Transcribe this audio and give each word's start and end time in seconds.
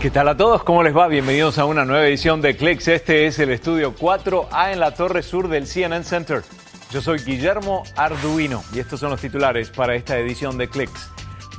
¿Qué 0.00 0.12
tal 0.12 0.28
a 0.28 0.36
todos? 0.36 0.62
¿Cómo 0.62 0.84
les 0.84 0.96
va? 0.96 1.08
Bienvenidos 1.08 1.58
a 1.58 1.64
una 1.64 1.84
nueva 1.84 2.06
edición 2.06 2.40
de 2.40 2.56
Clicks. 2.56 2.86
Este 2.86 3.26
es 3.26 3.40
el 3.40 3.50
estudio 3.50 3.96
4A 3.96 4.72
en 4.72 4.78
la 4.78 4.94
torre 4.94 5.24
sur 5.24 5.48
del 5.48 5.66
CNN 5.66 6.04
Center. 6.04 6.44
Yo 6.92 7.00
soy 7.00 7.18
Guillermo 7.18 7.82
Arduino 7.96 8.62
y 8.72 8.78
estos 8.78 9.00
son 9.00 9.10
los 9.10 9.20
titulares 9.20 9.70
para 9.70 9.96
esta 9.96 10.16
edición 10.16 10.56
de 10.56 10.68
Clicks. 10.68 11.10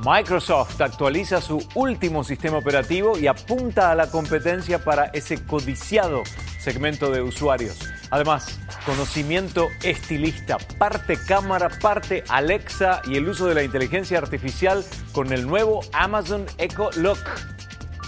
Microsoft 0.05 0.79
actualiza 0.79 1.41
su 1.41 1.59
último 1.75 2.23
sistema 2.23 2.59
operativo 2.59 3.17
y 3.17 3.27
apunta 3.27 3.91
a 3.91 3.95
la 3.95 4.09
competencia 4.09 4.85
para 4.85 5.07
ese 5.07 5.43
codiciado 5.45 6.23
segmento 6.59 7.11
de 7.11 7.21
usuarios. 7.21 7.77
Además, 8.09 8.57
conocimiento 8.85 9.67
estilista, 9.83 10.57
parte 10.77 11.17
cámara, 11.27 11.67
parte 11.81 12.23
Alexa 12.29 13.01
y 13.05 13.17
el 13.17 13.27
uso 13.27 13.47
de 13.47 13.55
la 13.55 13.63
inteligencia 13.63 14.17
artificial 14.17 14.85
con 15.11 15.33
el 15.33 15.45
nuevo 15.45 15.81
Amazon 15.91 16.45
Echo 16.57 16.89
Look 16.95 17.19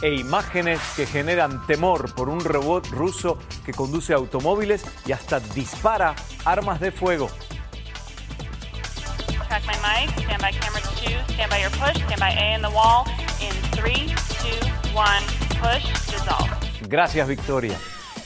e 0.01 0.13
imágenes 0.15 0.79
que 0.95 1.05
generan 1.05 1.65
temor 1.67 2.13
por 2.15 2.29
un 2.29 2.39
robot 2.39 2.87
ruso 2.87 3.37
que 3.65 3.73
conduce 3.73 4.13
automóviles 4.13 4.83
y 5.05 5.11
hasta 5.11 5.39
dispara 5.39 6.15
armas 6.45 6.79
de 6.79 6.91
fuego. 6.91 7.29
Gracias, 16.87 17.27
Victoria. 17.27 17.77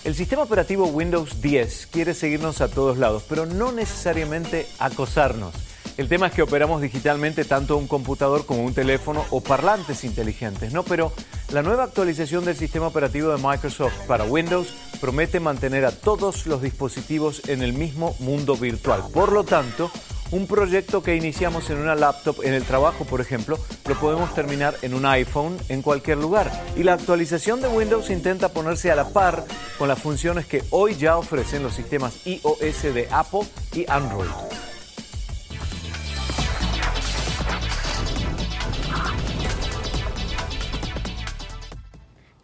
El 0.04 0.14
sistema 0.14 0.44
operativo 0.44 0.86
Windows 0.86 1.42
10 1.42 1.88
quiere 1.88 2.14
seguirnos 2.14 2.62
a 2.62 2.70
todos 2.70 2.98
lados, 2.98 3.26
pero 3.28 3.46
no 3.48 3.72
necesariamente 3.72 4.68
acosarnos. 4.78 5.56
El 5.98 6.10
tema 6.10 6.28
es 6.28 6.34
que 6.34 6.42
operamos 6.42 6.82
digitalmente 6.82 7.46
tanto 7.46 7.78
un 7.78 7.88
computador 7.88 8.46
como 8.46 8.64
un 8.64 8.74
teléfono 8.74 9.26
o 9.32 9.42
parlantes 9.42 10.04
inteligentes, 10.04 10.74
¿no? 10.74 10.84
Pero 10.84 11.12
la 11.52 11.62
nueva 11.62 11.84
actualización 11.84 12.46
del 12.46 12.56
sistema 12.56 12.88
operativo 12.88 13.30
de 13.30 13.42
Microsoft 13.42 14.06
para 14.08 14.24
Windows 14.24 14.74
promete 15.00 15.40
mantener 15.40 15.86
a 15.86 15.92
todos 15.92 16.48
los 16.48 16.62
dispositivos 16.62 17.48
en 17.50 17.62
el 17.62 17.74
mismo 17.74 18.16
mundo 18.20 18.56
virtual. 18.56 19.04
Por 19.14 19.32
lo 19.32 19.44
tanto, 19.44 19.92
un 20.32 20.48
proyecto 20.48 21.04
que 21.04 21.16
iniciamos 21.16 21.70
en 21.70 21.78
una 21.78 21.96
laptop 21.96 22.38
en 22.44 22.54
el 22.54 22.64
trabajo, 22.64 23.06
por 23.06 23.22
ejemplo, 23.22 23.60
lo 23.88 23.96
podemos 23.96 24.34
terminar 24.34 24.76
en 24.82 24.94
un 24.96 25.06
iPhone 25.06 25.58
en 25.70 25.82
cualquier 25.82 26.18
lugar. 26.18 26.52
Y 26.76 26.84
la 26.84 26.94
actualización 26.94 27.62
de 27.62 27.68
Windows 27.68 28.10
intenta 28.10 28.50
ponerse 28.50 28.92
a 28.92 28.96
la 28.96 29.10
par 29.10 29.46
con 29.78 29.88
las 29.88 30.00
funciones 30.00 30.46
que 30.48 30.64
hoy 30.72 30.96
ya 30.96 31.18
ofrecen 31.18 31.64
los 31.64 31.76
sistemas 31.76 32.26
iOS 32.26 32.82
de 32.94 33.08
Apple 33.12 33.44
y 33.74 33.86
Android. 33.90 34.30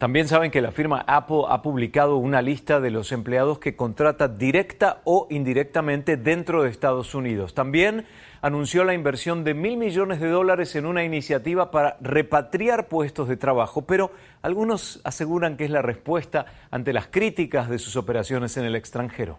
También 0.02 0.26
saben 0.26 0.50
que 0.50 0.60
la 0.60 0.72
firma 0.72 1.04
Apple 1.06 1.42
ha 1.48 1.62
publicado 1.62 2.16
una 2.16 2.42
lista 2.42 2.80
de 2.80 2.90
los 2.90 3.12
empleados 3.12 3.60
que 3.60 3.76
contrata 3.76 4.26
directa 4.26 5.00
o 5.04 5.28
indirectamente 5.30 6.16
dentro 6.16 6.64
de 6.64 6.70
Estados 6.70 7.14
Unidos. 7.14 7.54
También 7.54 8.04
anunció 8.40 8.82
la 8.82 8.94
inversión 8.94 9.44
de 9.44 9.54
mil 9.54 9.76
millones 9.76 10.18
de 10.18 10.28
dólares 10.28 10.74
en 10.74 10.86
una 10.86 11.04
iniciativa 11.04 11.70
para 11.70 11.98
repatriar 12.00 12.88
puestos 12.88 13.28
de 13.28 13.36
trabajo, 13.36 13.82
pero 13.82 14.10
algunos 14.42 15.00
aseguran 15.04 15.56
que 15.56 15.66
es 15.66 15.70
la 15.70 15.82
respuesta 15.82 16.46
ante 16.72 16.92
las 16.92 17.06
críticas 17.06 17.68
de 17.68 17.78
sus 17.78 17.94
operaciones 17.94 18.56
en 18.56 18.64
el 18.64 18.74
extranjero. 18.74 19.38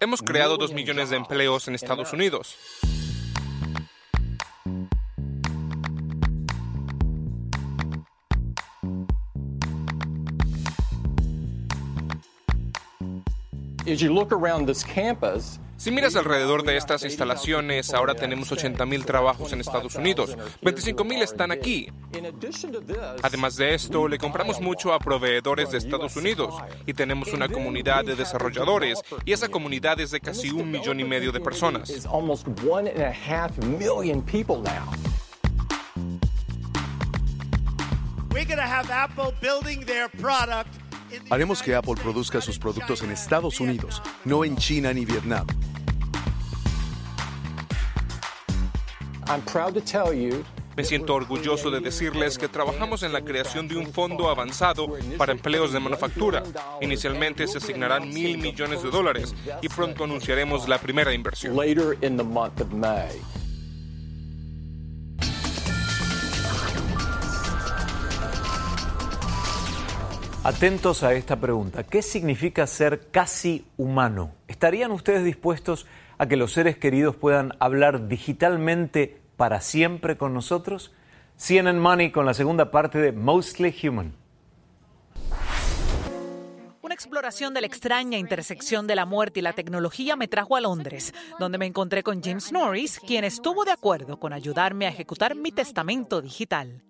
Hemos 0.00 0.20
creado 0.20 0.56
dos 0.56 0.72
millones 0.72 1.10
de 1.10 1.16
empleos 1.18 1.68
en 1.68 1.76
Estados 1.76 2.12
Unidos. 2.12 2.56
Si 15.76 15.90
miras 15.90 16.16
alrededor 16.16 16.62
de 16.62 16.76
estas 16.76 17.04
instalaciones, 17.04 17.92
ahora 17.92 18.14
tenemos 18.14 18.50
80.000 18.50 19.04
trabajos 19.04 19.52
en 19.52 19.60
Estados 19.60 19.96
Unidos. 19.96 20.38
25.000 20.62 21.22
están 21.22 21.50
aquí. 21.50 21.88
Además 23.22 23.56
de 23.56 23.74
esto, 23.74 24.08
le 24.08 24.16
compramos 24.16 24.60
mucho 24.60 24.94
a 24.94 24.98
proveedores 24.98 25.70
de 25.72 25.78
Estados 25.78 26.16
Unidos 26.16 26.54
y 26.86 26.94
tenemos 26.94 27.32
una 27.32 27.48
comunidad 27.48 28.04
de 28.04 28.14
desarrolladores 28.16 29.02
y 29.24 29.32
esa 29.32 29.48
comunidad 29.48 30.00
es 30.00 30.12
de 30.12 30.20
casi 30.20 30.50
un 30.50 30.70
millón 30.70 31.00
y 31.00 31.04
medio 31.04 31.32
de 31.32 31.40
personas. 31.40 32.06
Haremos 41.30 41.62
que 41.62 41.74
Apple 41.74 41.94
produzca 42.02 42.40
sus 42.40 42.58
productos 42.58 43.02
en 43.02 43.10
Estados 43.10 43.60
Unidos, 43.60 44.02
no 44.24 44.44
en 44.44 44.56
China 44.56 44.92
ni 44.92 45.04
Vietnam. 45.04 45.46
Me 50.76 50.82
siento 50.82 51.14
orgulloso 51.14 51.70
de 51.70 51.80
decirles 51.80 52.36
que 52.36 52.48
trabajamos 52.48 53.04
en 53.04 53.12
la 53.12 53.22
creación 53.22 53.68
de 53.68 53.76
un 53.76 53.92
fondo 53.92 54.28
avanzado 54.28 54.88
para 55.16 55.32
empleos 55.32 55.72
de 55.72 55.78
manufactura. 55.78 56.42
Inicialmente 56.80 57.46
se 57.46 57.58
asignarán 57.58 58.08
mil 58.08 58.38
millones 58.38 58.82
de 58.82 58.90
dólares 58.90 59.34
y 59.62 59.68
pronto 59.68 60.04
anunciaremos 60.04 60.68
la 60.68 60.78
primera 60.78 61.14
inversión. 61.14 61.54
Atentos 70.44 71.02
a 71.02 71.14
esta 71.14 71.40
pregunta. 71.40 71.84
¿Qué 71.84 72.02
significa 72.02 72.66
ser 72.66 73.08
casi 73.10 73.64
humano? 73.78 74.34
¿Estarían 74.46 74.90
ustedes 74.90 75.24
dispuestos 75.24 75.86
a 76.18 76.28
que 76.28 76.36
los 76.36 76.52
seres 76.52 76.76
queridos 76.76 77.16
puedan 77.16 77.54
hablar 77.60 78.08
digitalmente 78.08 79.22
para 79.38 79.62
siempre 79.62 80.18
con 80.18 80.34
nosotros? 80.34 80.92
CNN 81.36 81.80
Money 81.80 82.10
con 82.10 82.26
la 82.26 82.34
segunda 82.34 82.70
parte 82.70 82.98
de 82.98 83.12
Mostly 83.12 83.74
Human. 83.88 84.12
Una 86.94 87.02
exploración 87.02 87.54
de 87.54 87.60
la 87.60 87.66
extraña 87.66 88.18
intersección 88.18 88.86
de 88.86 88.94
la 88.94 89.04
muerte 89.04 89.40
y 89.40 89.42
la 89.42 89.52
tecnología 89.52 90.14
me 90.14 90.28
trajo 90.28 90.54
a 90.54 90.60
Londres, 90.60 91.12
donde 91.40 91.58
me 91.58 91.66
encontré 91.66 92.04
con 92.04 92.22
James 92.22 92.52
Norris, 92.52 93.00
quien 93.00 93.24
estuvo 93.24 93.64
de 93.64 93.72
acuerdo 93.72 94.20
con 94.20 94.32
ayudarme 94.32 94.86
a 94.86 94.90
ejecutar 94.90 95.34
mi 95.34 95.50
testamento 95.50 96.22
digital. 96.22 96.84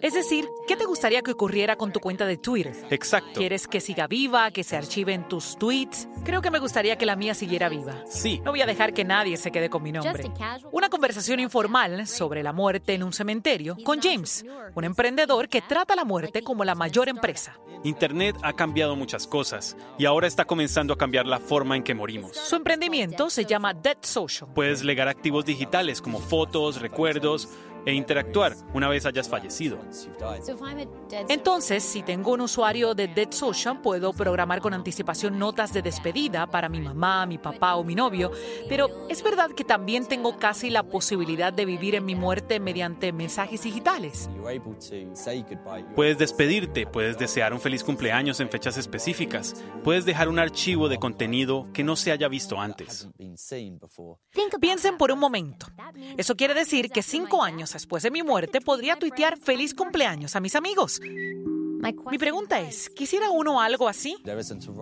Es 0.00 0.14
decir, 0.14 0.46
¿qué 0.68 0.76
te 0.76 0.84
gustaría 0.84 1.22
que 1.22 1.32
ocurriera 1.32 1.74
con 1.74 1.92
tu 1.92 1.98
cuenta 1.98 2.24
de 2.24 2.36
Twitter? 2.36 2.72
Exacto. 2.90 3.32
¿Quieres 3.34 3.66
que 3.66 3.80
siga 3.80 4.06
viva, 4.06 4.52
que 4.52 4.62
se 4.62 4.76
archiven 4.76 5.26
tus 5.26 5.58
tweets? 5.58 6.06
Creo 6.24 6.40
que 6.40 6.52
me 6.52 6.60
gustaría 6.60 6.96
que 6.96 7.04
la 7.04 7.16
mía 7.16 7.34
siguiera 7.34 7.68
viva. 7.68 8.04
Sí. 8.08 8.40
No 8.44 8.52
voy 8.52 8.62
a 8.62 8.66
dejar 8.66 8.94
que 8.94 9.02
nadie 9.02 9.36
se 9.38 9.50
quede 9.50 9.68
con 9.68 9.82
mi 9.82 9.90
nombre. 9.90 10.30
Una 10.70 10.88
conversación 10.88 11.40
informal 11.40 12.06
sobre 12.06 12.44
la 12.44 12.52
muerte 12.52 12.94
en 12.94 13.02
un 13.02 13.12
cementerio 13.12 13.76
con 13.82 14.00
James, 14.00 14.44
un 14.76 14.84
emprendedor 14.84 15.48
que 15.48 15.62
trata 15.62 15.96
la 15.96 16.04
muerte 16.04 16.42
como 16.42 16.62
la 16.62 16.76
mayor 16.76 17.08
empresa. 17.08 17.58
Internet 17.82 18.36
ha 18.42 18.52
cambiado 18.52 18.94
muchas 18.94 19.26
cosas 19.26 19.47
y 19.98 20.04
ahora 20.04 20.26
está 20.26 20.44
comenzando 20.44 20.92
a 20.92 20.98
cambiar 20.98 21.26
la 21.26 21.38
forma 21.38 21.76
en 21.76 21.82
que 21.82 21.94
morimos. 21.94 22.36
Su 22.36 22.56
emprendimiento 22.56 23.30
se 23.30 23.44
llama 23.44 23.74
Dead 23.74 23.98
Social. 24.02 24.50
Puedes 24.54 24.84
legar 24.84 25.08
activos 25.08 25.44
digitales 25.44 26.00
como 26.00 26.20
fotos, 26.20 26.80
recuerdos 26.80 27.48
e 27.88 27.94
interactuar 27.94 28.54
una 28.74 28.86
vez 28.86 29.06
hayas 29.06 29.30
fallecido. 29.30 29.78
Entonces, 31.30 31.82
si 31.82 32.02
tengo 32.02 32.32
un 32.32 32.42
usuario 32.42 32.94
de 32.94 33.08
Dead 33.08 33.32
Social, 33.32 33.80
puedo 33.80 34.12
programar 34.12 34.60
con 34.60 34.74
anticipación 34.74 35.38
notas 35.38 35.72
de 35.72 35.80
despedida 35.80 36.46
para 36.46 36.68
mi 36.68 36.82
mamá, 36.82 37.24
mi 37.24 37.38
papá 37.38 37.76
o 37.76 37.84
mi 37.84 37.94
novio, 37.94 38.30
pero 38.68 39.08
es 39.08 39.22
verdad 39.22 39.52
que 39.52 39.64
también 39.64 40.04
tengo 40.04 40.36
casi 40.36 40.68
la 40.68 40.82
posibilidad 40.82 41.50
de 41.50 41.64
vivir 41.64 41.94
en 41.94 42.04
mi 42.04 42.14
muerte 42.14 42.60
mediante 42.60 43.10
mensajes 43.10 43.62
digitales. 43.62 44.28
Puedes 45.94 46.18
despedirte, 46.18 46.86
puedes 46.86 47.16
desear 47.16 47.54
un 47.54 47.60
feliz 47.60 47.82
cumpleaños 47.82 48.40
en 48.40 48.50
fechas 48.50 48.76
específicas, 48.76 49.64
puedes 49.82 50.04
dejar 50.04 50.28
un 50.28 50.38
archivo 50.38 50.90
de 50.90 50.98
contenido 50.98 51.66
que 51.72 51.84
no 51.84 51.96
se 51.96 52.12
haya 52.12 52.28
visto 52.28 52.60
antes. 52.60 53.08
Piensen 54.60 54.98
por 54.98 55.10
un 55.10 55.18
momento. 55.18 55.68
Eso 56.18 56.36
quiere 56.36 56.52
decir 56.52 56.90
que 56.90 57.02
cinco 57.02 57.42
años 57.42 57.77
después 57.78 58.02
de 58.02 58.10
mi 58.10 58.24
muerte 58.24 58.60
podría 58.60 58.96
tuitear 58.96 59.38
feliz 59.38 59.72
cumpleaños 59.72 60.34
a 60.34 60.40
mis 60.40 60.56
amigos. 60.56 61.00
Mi 62.10 62.18
pregunta 62.18 62.60
es, 62.60 62.90
¿quisiera 62.90 63.30
uno 63.30 63.60
algo 63.60 63.88
así? 63.88 64.16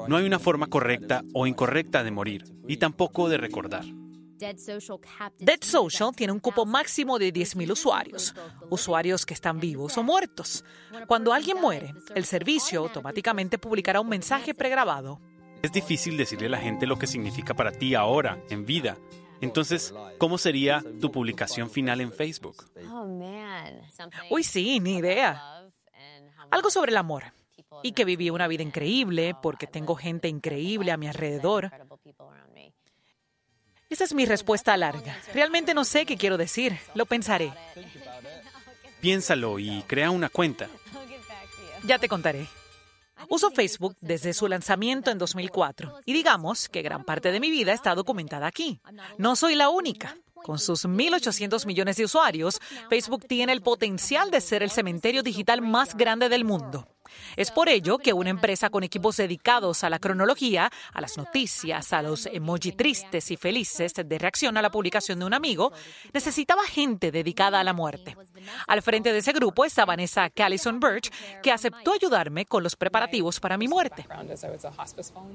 No 0.09 0.17
hay 0.17 0.25
una 0.25 0.39
forma 0.39 0.67
correcta 0.67 1.23
o 1.35 1.47
incorrecta 1.47 2.03
de 2.03 2.11
morir, 2.11 2.45
y 2.67 2.79
tampoco 2.79 3.29
de 3.29 3.37
recordar. 3.37 3.85
Dead 4.39 5.61
Social 5.61 6.15
tiene 6.17 6.33
un 6.33 6.41
cupo 6.41 6.65
máximo 6.65 7.19
de 7.19 7.35
10.000 7.35 7.71
usuarios, 7.71 8.35
usuarios 8.71 9.27
que 9.27 9.35
están 9.35 9.61
vivos 9.61 9.99
o 9.99 10.03
muertos. 10.03 10.65
Cuando 11.07 11.35
alguien 11.35 11.61
muere, 11.61 11.93
el 12.15 12.25
servicio 12.25 12.81
automáticamente 12.81 13.59
publicará 13.59 14.01
un 14.01 14.09
mensaje 14.09 14.55
pregrabado. 14.55 15.21
Es 15.63 15.73
difícil 15.73 16.17
decirle 16.17 16.47
a 16.47 16.51
la 16.51 16.59
gente 16.59 16.87
lo 16.87 16.99
que 16.99 17.07
significa 17.07 17.53
para 17.53 17.73
ti 17.73 17.95
ahora, 17.95 18.43
en 18.51 18.65
vida. 18.65 18.97
Entonces, 19.41 19.95
¿cómo 20.19 20.39
sería 20.39 20.85
tu 21.01 21.13
publicación 21.13 21.71
final 21.71 22.01
en 22.01 22.13
Facebook? 22.13 22.65
Uy, 24.31 24.43
sí, 24.43 24.81
ni 24.81 24.97
idea. 24.97 25.69
Algo 26.51 26.71
sobre 26.71 26.91
el 26.91 26.97
amor. 26.97 27.25
Y 27.83 27.93
que 27.93 28.05
viví 28.05 28.31
una 28.31 28.49
vida 28.49 28.63
increíble 28.63 29.35
porque 29.43 29.67
tengo 29.67 29.95
gente 29.97 30.29
increíble 30.29 30.93
a 30.93 30.97
mi 30.97 31.09
alrededor. 31.09 31.71
Esa 33.89 34.05
es 34.05 34.15
mi 34.15 34.27
respuesta 34.27 34.77
larga. 34.77 35.17
Realmente 35.33 35.75
no 35.75 35.85
sé 35.85 36.07
qué 36.07 36.17
quiero 36.17 36.37
decir. 36.37 36.79
Lo 36.95 37.07
pensaré. 37.07 37.53
Piénsalo 39.01 39.59
y 39.59 39.83
crea 39.87 40.11
una 40.11 40.29
cuenta. 40.29 40.69
Ya 41.85 41.99
te 41.99 42.09
contaré. 42.09 42.49
Uso 43.29 43.51
Facebook 43.51 43.97
desde 44.01 44.35
su 44.35 44.47
lanzamiento 44.49 45.11
en 45.11 45.19
2004 45.19 46.01
y 46.05 46.13
digamos 46.13 46.69
que 46.69 46.83
gran 46.83 47.05
parte 47.05 47.33
de 47.33 47.41
mi 47.41 47.51
vida 47.51 47.73
está 47.73 47.95
documentada 47.95 48.47
aquí. 48.47 48.81
No 49.19 49.37
soy 49.37 49.55
la 49.55 49.69
única. 49.69 50.17
Con 50.45 50.59
sus 50.59 50.85
1.800 50.85 51.67
millones 51.67 51.97
de 51.97 52.05
usuarios, 52.05 52.61
Facebook 52.89 53.27
tiene 53.27 53.53
el 53.53 53.63
potencial 53.63 54.31
de 54.31 54.41
ser 54.41 54.63
el 54.63 54.71
cementerio 54.71 55.23
digital 55.23 55.63
más 55.63 55.97
grande 55.97 56.29
del 56.29 56.45
mundo. 56.45 56.87
Es 57.37 57.51
por 57.51 57.69
ello 57.69 57.99
que 57.99 58.13
una 58.13 58.31
empresa 58.31 58.71
con 58.71 58.83
equipos 58.83 59.17
dedicados 59.17 59.85
a 59.85 59.91
la 59.91 59.99
cronología, 59.99 60.71
a 60.93 61.01
las 61.01 61.17
noticias, 61.17 61.93
a 61.93 62.03
los 62.03 62.27
emoji 62.27 62.73
tristes 62.73 63.31
y 63.31 63.37
felices 63.37 63.95
de 63.95 64.19
reacción 64.19 64.57
a 64.57 64.63
la 64.63 64.71
publicación 64.71 65.19
de 65.19 65.25
un 65.25 65.35
amigo, 65.35 65.73
necesitaba 66.13 66.65
gente 66.65 67.11
dedicada 67.13 67.61
a 67.61 67.65
la 67.65 67.73
muerte. 67.73 68.17
Al 68.67 68.83
frente 68.83 69.13
de 69.13 69.19
ese 69.19 69.33
grupo 69.33 69.65
está 69.65 69.85
Vanessa 69.85 70.31
Callison 70.31 70.81
Birch, 70.81 71.11
que 71.43 71.53
aceptó 71.53 71.93
ayudarme 71.93 72.47
con 72.47 72.63
los 72.63 72.77
preparativos 72.77 73.41
para 73.41 73.57
mi 73.57 73.69
muerte. 73.69 74.07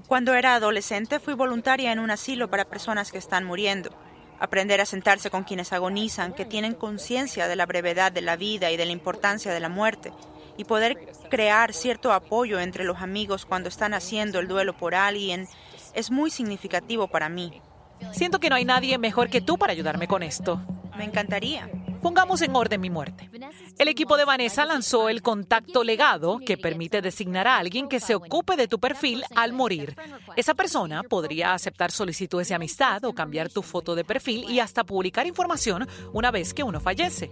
Cuando 0.08 0.34
era 0.34 0.56
adolescente 0.56 1.20
fui 1.20 1.34
voluntaria 1.34 1.92
en 1.92 2.00
un 2.00 2.12
asilo 2.12 2.50
para 2.50 2.66
personas 2.66 3.12
que 3.12 3.18
están 3.18 3.46
muriendo 3.46 3.92
aprender 4.42 4.82
a 4.82 4.88
sentarse 4.88 5.30
con 5.30 5.44
quienes 5.44 5.72
agonizan, 5.72 6.34
que 6.34 6.46
tienen 6.46 6.74
conciencia 6.74 7.48
de 7.48 7.56
la 7.56 7.68
brevedad 7.68 8.12
de 8.12 8.22
la 8.22 8.36
vida 8.36 8.72
y 8.72 8.76
de 8.76 8.86
la 8.88 8.92
importancia 8.92 9.54
de 9.54 9.60
la 9.60 9.70
muerte, 9.70 10.12
y 10.58 10.64
poder 10.64 11.14
crear 11.30 11.74
cierto 11.74 12.12
apoyo 12.12 12.60
entre 12.60 12.84
los 12.84 12.98
amigos 12.98 13.46
cuando 13.46 13.70
están 13.70 13.94
haciendo 13.94 14.40
el 14.40 14.48
duelo 14.48 14.76
por 14.76 14.96
alguien 14.96 15.48
es 15.94 16.10
muy 16.10 16.32
significativo 16.32 17.08
para 17.08 17.30
mí. 17.30 17.62
Siento 18.14 18.40
que 18.40 18.50
no 18.50 18.56
hay 18.56 18.66
nadie 18.66 18.98
mejor 18.98 19.30
que 19.30 19.42
tú 19.42 19.60
para 19.60 19.74
ayudarme 19.74 20.08
con 20.08 20.24
esto. 20.24 20.60
Me 20.98 21.04
encantaría. 21.04 21.70
Pongamos 22.02 22.42
en 22.42 22.56
orden 22.56 22.82
mi 22.82 22.90
muerte. 22.90 23.30
El 23.78 23.88
equipo 23.88 24.18
de 24.18 24.26
Vanessa 24.26 24.66
lanzó 24.66 25.10
el 25.10 25.22
contacto 25.22 25.84
legado 25.84 26.40
que 26.44 26.58
permite 26.58 27.02
designar 27.02 27.48
a 27.48 27.58
alguien 27.58 27.88
que 27.88 28.00
se 28.00 28.16
ocupe 28.16 28.56
de 28.56 28.68
tu 28.68 28.80
perfil 28.80 29.24
al 29.36 29.54
morir. 29.54 29.96
Esa 30.36 30.56
persona 30.56 31.04
podría 31.04 31.54
aceptar 31.54 31.92
solicitudes 31.92 32.50
de 32.50 32.56
amistad 32.56 33.04
o 33.06 33.14
cambiar 33.14 33.50
tu 33.50 33.62
foto 33.62 33.94
de 33.94 34.04
perfil 34.04 34.50
y 34.50 34.60
hasta 34.60 34.84
publicar 34.84 35.28
información 35.28 35.88
una 36.12 36.32
vez 36.32 36.54
que 36.54 36.64
uno 36.64 36.80
fallece. 36.80 37.30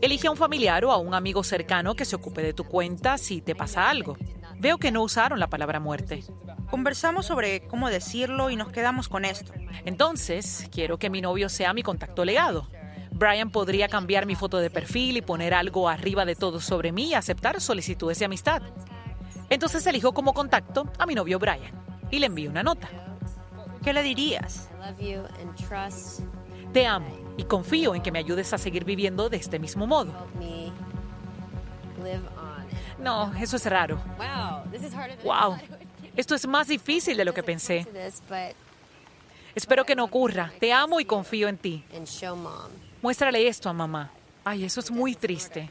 Elige 0.00 0.26
a 0.26 0.30
un 0.30 0.36
familiar 0.36 0.84
o 0.84 0.92
a 0.92 0.96
un 0.96 1.14
amigo 1.14 1.44
cercano 1.44 1.94
que 1.94 2.04
se 2.04 2.16
ocupe 2.16 2.42
de 2.42 2.54
tu 2.54 2.64
cuenta 2.64 3.16
si 3.18 3.40
te 3.40 3.54
pasa 3.54 3.88
algo. 3.88 4.16
Veo 4.58 4.78
que 4.78 4.90
no 4.90 5.02
usaron 5.02 5.38
la 5.38 5.50
palabra 5.50 5.78
muerte. 5.78 6.24
Conversamos 6.70 7.26
sobre 7.26 7.66
cómo 7.66 7.88
decirlo 7.88 8.50
y 8.50 8.56
nos 8.56 8.72
quedamos 8.72 9.08
con 9.08 9.24
esto. 9.24 9.52
Entonces, 9.84 10.68
quiero 10.72 10.98
que 10.98 11.10
mi 11.10 11.20
novio 11.20 11.48
sea 11.48 11.72
mi 11.72 11.82
contacto 11.82 12.24
legado. 12.24 12.68
Brian 13.18 13.50
podría 13.50 13.88
cambiar 13.88 14.26
mi 14.26 14.36
foto 14.36 14.58
de 14.58 14.70
perfil 14.70 15.16
y 15.16 15.22
poner 15.22 15.52
algo 15.52 15.88
arriba 15.88 16.24
de 16.24 16.36
todo 16.36 16.60
sobre 16.60 16.92
mí 16.92 17.08
y 17.08 17.14
aceptar 17.14 17.60
solicitudes 17.60 18.20
de 18.20 18.26
amistad. 18.26 18.62
Entonces 19.50 19.84
elijo 19.88 20.12
como 20.14 20.32
contacto 20.32 20.88
a 20.98 21.04
mi 21.04 21.16
novio 21.16 21.40
Brian 21.40 21.72
y 22.12 22.20
le 22.20 22.26
envío 22.26 22.48
una 22.48 22.62
nota. 22.62 22.88
¿Qué 23.82 23.92
le 23.92 24.04
dirías? 24.04 24.70
Te 26.72 26.86
amo 26.86 27.08
y 27.36 27.42
confío 27.42 27.96
en 27.96 28.02
que 28.02 28.12
me 28.12 28.20
ayudes 28.20 28.52
a 28.52 28.58
seguir 28.58 28.84
viviendo 28.84 29.28
de 29.28 29.38
este 29.38 29.58
mismo 29.58 29.88
modo. 29.88 30.12
No, 33.00 33.34
eso 33.34 33.56
es 33.56 33.66
raro. 33.66 34.00
Wow, 35.24 35.56
esto 36.16 36.36
es 36.36 36.46
más 36.46 36.68
difícil 36.68 37.16
de 37.16 37.24
lo 37.24 37.34
que 37.34 37.42
pensé. 37.42 37.84
Espero 39.56 39.84
que 39.84 39.96
no 39.96 40.04
ocurra. 40.04 40.52
Te 40.60 40.72
amo 40.72 41.00
y 41.00 41.04
confío 41.04 41.48
en 41.48 41.58
ti. 41.58 41.84
Muéstrale 43.00 43.46
esto 43.46 43.68
a 43.68 43.72
mamá. 43.72 44.10
Ay, 44.44 44.64
eso 44.64 44.80
es 44.80 44.90
muy 44.90 45.14
triste. 45.14 45.70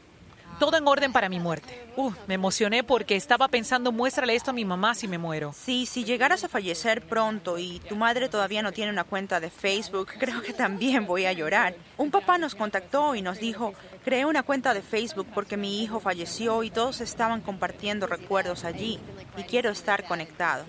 Todo 0.58 0.76
en 0.78 0.88
orden 0.88 1.12
para 1.12 1.28
mi 1.28 1.38
muerte. 1.38 1.86
Uh, 1.96 2.10
me 2.26 2.34
emocioné 2.34 2.82
porque 2.82 3.16
estaba 3.16 3.48
pensando, 3.48 3.92
muéstrale 3.92 4.34
esto 4.34 4.50
a 4.50 4.54
mi 4.54 4.64
mamá 4.64 4.94
si 4.94 5.06
me 5.06 5.18
muero. 5.18 5.52
Sí, 5.52 5.84
si 5.84 6.04
llegaras 6.04 6.42
a 6.42 6.48
fallecer 6.48 7.06
pronto 7.06 7.58
y 7.58 7.80
tu 7.80 7.96
madre 7.96 8.28
todavía 8.28 8.62
no 8.62 8.72
tiene 8.72 8.90
una 8.90 9.04
cuenta 9.04 9.40
de 9.40 9.50
Facebook, 9.50 10.08
creo 10.18 10.40
que 10.42 10.54
también 10.54 11.06
voy 11.06 11.26
a 11.26 11.32
llorar. 11.32 11.76
Un 11.96 12.10
papá 12.10 12.38
nos 12.38 12.54
contactó 12.54 13.14
y 13.14 13.22
nos 13.22 13.38
dijo, 13.38 13.74
creé 14.04 14.24
una 14.24 14.42
cuenta 14.42 14.72
de 14.72 14.82
Facebook 14.82 15.28
porque 15.34 15.56
mi 15.56 15.82
hijo 15.82 16.00
falleció 16.00 16.62
y 16.62 16.70
todos 16.70 17.02
estaban 17.02 17.42
compartiendo 17.42 18.06
recuerdos 18.06 18.64
allí 18.64 18.98
y 19.36 19.42
quiero 19.42 19.70
estar 19.70 20.04
conectado. 20.08 20.64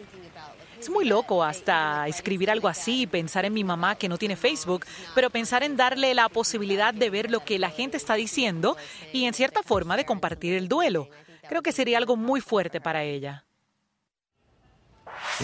Es 0.79 0.89
muy 0.89 1.03
loco 1.03 1.43
hasta 1.43 2.07
escribir 2.07 2.49
algo 2.49 2.69
así, 2.69 3.05
pensar 3.05 3.43
en 3.43 3.53
mi 3.53 3.65
mamá 3.65 3.95
que 3.95 4.07
no 4.07 4.17
tiene 4.17 4.37
Facebook, 4.37 4.85
pero 5.13 5.29
pensar 5.29 5.61
en 5.61 5.75
darle 5.75 6.13
la 6.13 6.29
posibilidad 6.29 6.93
de 6.93 7.09
ver 7.09 7.29
lo 7.29 7.43
que 7.43 7.59
la 7.59 7.69
gente 7.69 7.97
está 7.97 8.13
diciendo 8.13 8.77
y 9.11 9.25
en 9.25 9.33
cierta 9.33 9.61
forma 9.61 9.97
de 9.97 10.05
compartir 10.05 10.53
el 10.53 10.69
duelo. 10.69 11.09
Creo 11.49 11.61
que 11.61 11.73
sería 11.73 11.97
algo 11.97 12.15
muy 12.15 12.39
fuerte 12.39 12.79
para 12.79 13.03
ella. 13.03 13.43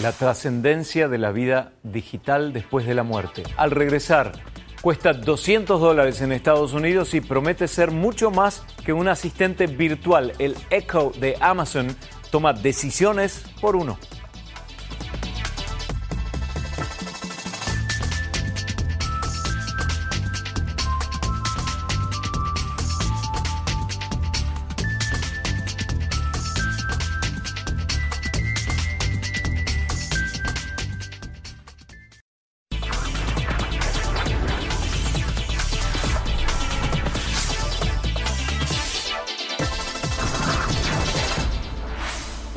La 0.01 0.13
trascendencia 0.13 1.09
de 1.09 1.17
la 1.17 1.33
vida 1.33 1.73
digital 1.83 2.53
después 2.53 2.85
de 2.85 2.93
la 2.93 3.03
muerte. 3.03 3.43
Al 3.57 3.71
regresar, 3.71 4.31
cuesta 4.81 5.11
200 5.11 5.81
dólares 5.81 6.21
en 6.21 6.31
Estados 6.31 6.71
Unidos 6.71 7.13
y 7.13 7.19
promete 7.19 7.67
ser 7.67 7.91
mucho 7.91 8.31
más 8.31 8.63
que 8.85 8.93
un 8.93 9.09
asistente 9.09 9.67
virtual. 9.67 10.31
El 10.39 10.55
Echo 10.69 11.11
de 11.19 11.35
Amazon 11.41 11.93
toma 12.31 12.53
decisiones 12.53 13.43
por 13.59 13.75
uno. 13.75 13.97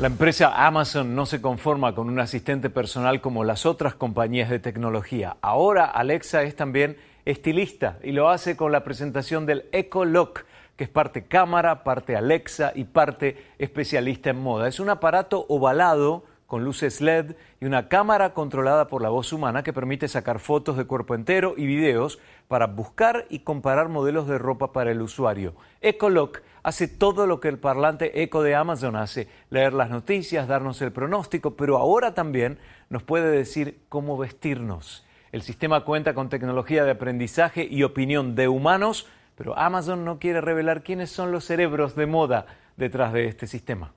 Empresa 0.09 0.65
Amazon 0.65 1.13
no 1.13 1.27
se 1.27 1.39
conforma 1.39 1.93
con 1.93 2.09
un 2.09 2.19
asistente 2.19 2.71
personal 2.71 3.21
como 3.21 3.43
las 3.43 3.67
otras 3.67 3.93
compañías 3.93 4.49
de 4.49 4.57
tecnología. 4.57 5.37
Ahora 5.41 5.85
Alexa 5.85 6.41
es 6.41 6.55
también 6.55 6.97
estilista 7.25 7.99
y 8.01 8.11
lo 8.11 8.29
hace 8.29 8.57
con 8.57 8.71
la 8.71 8.83
presentación 8.83 9.45
del 9.45 9.65
Echo 9.71 10.05
Look, 10.05 10.45
que 10.75 10.85
es 10.85 10.89
parte 10.89 11.25
cámara, 11.25 11.83
parte 11.83 12.15
Alexa 12.15 12.71
y 12.73 12.85
parte 12.85 13.37
especialista 13.59 14.31
en 14.31 14.41
moda. 14.41 14.67
Es 14.67 14.79
un 14.79 14.89
aparato 14.89 15.45
ovalado 15.47 16.23
con 16.49 16.63
luces 16.63 16.99
LED 16.99 17.35
y 17.61 17.65
una 17.65 17.89
cámara 17.89 18.33
controlada 18.33 18.87
por 18.87 19.03
la 19.03 19.09
voz 19.09 19.31
humana 19.33 19.61
que 19.61 19.71
permite 19.71 20.07
sacar 20.07 20.39
fotos 20.39 20.77
de 20.77 20.85
cuerpo 20.85 21.13
entero 21.13 21.53
y 21.55 21.67
videos 21.67 22.17
para 22.47 22.65
buscar 22.65 23.27
y 23.29 23.41
comparar 23.41 23.87
modelos 23.87 24.27
de 24.27 24.39
ropa 24.39 24.73
para 24.73 24.89
el 24.89 24.99
usuario. 25.03 25.53
Look 26.01 26.41
hace 26.63 26.87
todo 26.87 27.27
lo 27.27 27.39
que 27.39 27.49
el 27.49 27.59
parlante 27.59 28.23
Eco 28.23 28.41
de 28.41 28.55
Amazon 28.55 28.95
hace, 28.95 29.27
leer 29.51 29.73
las 29.73 29.91
noticias, 29.91 30.47
darnos 30.47 30.81
el 30.81 30.91
pronóstico, 30.91 31.55
pero 31.55 31.77
ahora 31.77 32.15
también 32.15 32.57
nos 32.89 33.03
puede 33.03 33.29
decir 33.29 33.81
cómo 33.87 34.17
vestirnos. 34.17 35.05
El 35.31 35.43
sistema 35.43 35.85
cuenta 35.85 36.15
con 36.15 36.29
tecnología 36.29 36.83
de 36.83 36.91
aprendizaje 36.91 37.67
y 37.69 37.83
opinión 37.83 38.33
de 38.33 38.47
humanos, 38.47 39.05
pero 39.35 39.55
Amazon 39.55 40.03
no 40.03 40.17
quiere 40.17 40.41
revelar 40.41 40.81
quiénes 40.81 41.11
son 41.11 41.31
los 41.31 41.45
cerebros 41.45 41.95
de 41.95 42.07
moda 42.07 42.47
detrás 42.75 43.13
de 43.13 43.27
este 43.27 43.45
sistema. 43.45 43.93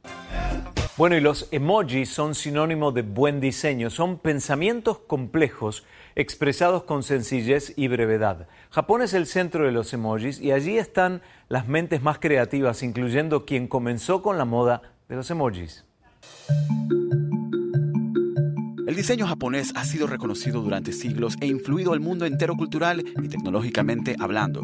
Bueno, 1.02 1.16
y 1.16 1.21
los 1.21 1.49
emojis 1.50 2.11
son 2.11 2.37
sinónimo 2.37 2.92
de 2.92 3.02
buen 3.02 3.40
diseño, 3.40 3.90
son 3.90 4.18
pensamientos 4.18 4.99
complejos 4.99 5.82
expresados 6.14 6.85
con 6.85 7.02
sencillez 7.02 7.73
y 7.75 7.88
brevedad. 7.88 8.47
Japón 8.71 9.02
es 9.02 9.12
el 9.12 9.26
centro 9.26 9.64
de 9.64 9.73
los 9.73 9.92
emojis 9.92 10.40
y 10.40 10.52
allí 10.52 10.78
están 10.78 11.21
las 11.49 11.66
mentes 11.66 12.02
más 12.02 12.21
creativas, 12.21 12.85
incluyendo 12.85 13.44
quien 13.44 13.66
comenzó 13.66 14.23
con 14.23 14.38
la 14.38 14.44
moda 14.44 14.80
de 15.09 15.16
los 15.16 15.28
emojis. 15.28 15.85
El 18.87 18.94
diseño 18.94 19.26
japonés 19.26 19.73
ha 19.75 19.85
sido 19.85 20.06
reconocido 20.06 20.62
durante 20.62 20.92
siglos 20.92 21.35
e 21.40 21.49
influido 21.49 21.94
al 21.94 21.99
mundo 21.99 22.26
entero 22.26 22.54
cultural 22.54 23.04
y 23.21 23.28
tecnológicamente 23.28 24.14
hablando. 24.21 24.62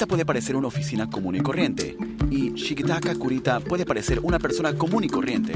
Esta 0.00 0.08
puede 0.08 0.24
parecer 0.24 0.56
una 0.56 0.68
oficina 0.68 1.10
común 1.10 1.34
y 1.34 1.40
corriente, 1.40 1.94
y 2.30 2.54
Shigitaka 2.54 3.14
Kurita 3.16 3.60
puede 3.60 3.84
parecer 3.84 4.18
una 4.20 4.38
persona 4.38 4.72
común 4.72 5.04
y 5.04 5.10
corriente. 5.10 5.52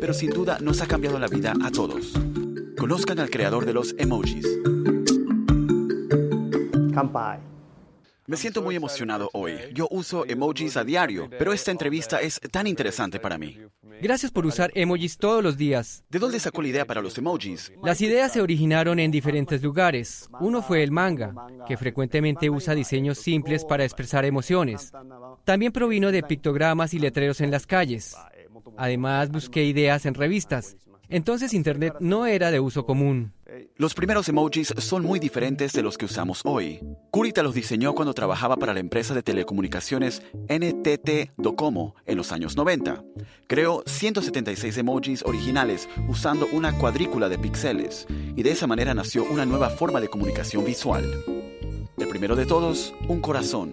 Pero 0.00 0.14
sin 0.14 0.30
duda 0.30 0.58
nos 0.62 0.80
ha 0.80 0.86
cambiado 0.86 1.18
la 1.18 1.26
vida 1.28 1.52
a 1.62 1.70
todos. 1.70 2.14
Conozcan 2.78 3.18
al 3.18 3.28
creador 3.28 3.66
de 3.66 3.74
los 3.74 3.94
emojis. 3.98 4.46
Me 8.26 8.36
siento 8.38 8.62
muy 8.62 8.76
emocionado 8.76 9.28
hoy. 9.34 9.56
Yo 9.74 9.88
uso 9.90 10.24
emojis 10.26 10.78
a 10.78 10.84
diario, 10.84 11.28
pero 11.28 11.52
esta 11.52 11.70
entrevista 11.70 12.22
es 12.22 12.40
tan 12.50 12.66
interesante 12.66 13.20
para 13.20 13.36
mí. 13.36 13.58
Gracias 14.00 14.30
por 14.30 14.46
usar 14.46 14.70
emojis 14.74 15.18
todos 15.18 15.42
los 15.42 15.56
días. 15.56 16.04
¿De 16.10 16.18
dónde 16.18 16.40
sacó 16.40 16.62
la 16.62 16.68
idea 16.68 16.86
para 16.86 17.02
los 17.02 17.16
emojis? 17.18 17.72
Las 17.82 18.00
ideas 18.00 18.32
se 18.32 18.40
originaron 18.40 18.98
en 18.98 19.10
diferentes 19.10 19.62
lugares. 19.62 20.28
Uno 20.40 20.62
fue 20.62 20.82
el 20.82 20.90
manga, 20.90 21.34
que 21.66 21.76
frecuentemente 21.76 22.50
usa 22.50 22.74
diseños 22.74 23.18
simples 23.18 23.64
para 23.64 23.84
expresar 23.84 24.24
emociones. 24.24 24.92
También 25.44 25.72
provino 25.72 26.12
de 26.12 26.22
pictogramas 26.22 26.94
y 26.94 26.98
letreros 26.98 27.40
en 27.40 27.50
las 27.50 27.66
calles. 27.66 28.16
Además, 28.76 29.30
busqué 29.30 29.64
ideas 29.64 30.06
en 30.06 30.14
revistas. 30.14 30.76
Entonces 31.08 31.54
Internet 31.54 31.94
no 32.00 32.26
era 32.26 32.50
de 32.50 32.60
uso 32.60 32.84
común. 32.84 33.32
Los 33.76 33.94
primeros 33.94 34.28
emojis 34.28 34.74
son 34.76 35.04
muy 35.04 35.18
diferentes 35.18 35.72
de 35.72 35.82
los 35.82 35.96
que 35.96 36.04
usamos 36.04 36.42
hoy. 36.44 36.80
Kurita 37.10 37.42
los 37.42 37.54
diseñó 37.54 37.94
cuando 37.94 38.12
trabajaba 38.12 38.56
para 38.56 38.74
la 38.74 38.80
empresa 38.80 39.14
de 39.14 39.22
telecomunicaciones 39.22 40.22
NTT 40.48 41.32
Docomo 41.36 41.94
en 42.04 42.18
los 42.18 42.30
años 42.32 42.56
90. 42.56 43.02
Creó 43.46 43.82
176 43.86 44.76
emojis 44.76 45.22
originales 45.22 45.88
usando 46.08 46.46
una 46.52 46.76
cuadrícula 46.76 47.28
de 47.28 47.38
píxeles 47.38 48.06
y 48.36 48.42
de 48.42 48.50
esa 48.50 48.66
manera 48.66 48.92
nació 48.92 49.24
una 49.24 49.46
nueva 49.46 49.70
forma 49.70 50.00
de 50.00 50.08
comunicación 50.08 50.64
visual. 50.64 51.04
El 51.96 52.08
primero 52.08 52.36
de 52.36 52.44
todos, 52.46 52.94
un 53.08 53.20
corazón. 53.20 53.72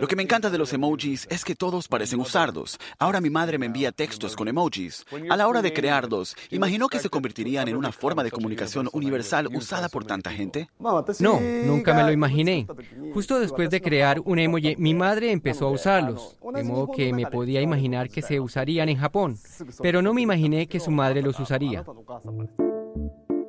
Lo 0.00 0.06
que 0.06 0.16
me 0.16 0.22
encanta 0.22 0.50
de 0.50 0.58
los 0.58 0.72
emojis 0.72 1.26
es 1.30 1.44
que 1.44 1.54
todos 1.54 1.88
parecen 1.88 2.20
usarlos. 2.20 2.78
Ahora 2.98 3.20
mi 3.20 3.30
madre 3.30 3.58
me 3.58 3.66
envía 3.66 3.92
textos 3.92 4.36
con 4.36 4.48
emojis. 4.48 5.04
A 5.28 5.36
la 5.36 5.48
hora 5.48 5.62
de 5.62 5.72
crearlos, 5.72 6.36
¿imaginó 6.50 6.88
que 6.88 6.98
se 6.98 7.10
convertirían 7.10 7.68
en 7.68 7.76
una 7.76 7.92
forma 7.92 8.22
de 8.22 8.30
comunicación 8.30 8.88
universal 8.92 9.48
usada 9.54 9.88
por 9.88 10.04
tanta 10.04 10.30
gente? 10.30 10.70
No, 11.18 11.40
nunca 11.40 11.94
me 11.94 12.04
lo 12.04 12.12
imaginé. 12.12 12.66
Justo 13.12 13.40
después 13.40 13.70
de 13.70 13.80
crear 13.80 14.20
un 14.24 14.38
emoji, 14.38 14.76
mi 14.76 14.94
madre 14.94 15.32
empezó 15.32 15.66
a 15.66 15.70
usarlos, 15.70 16.36
de 16.54 16.64
modo 16.64 16.92
que 16.92 17.12
me 17.12 17.26
podía 17.26 17.60
imaginar 17.60 18.08
que 18.08 18.22
se 18.22 18.40
usarían 18.40 18.88
en 18.88 18.98
Japón, 18.98 19.38
pero 19.82 20.02
no 20.02 20.14
me 20.14 20.22
imaginé 20.22 20.66
que 20.66 20.80
su 20.80 20.90
madre 20.90 21.22
los 21.22 21.38
usaría. 21.40 21.84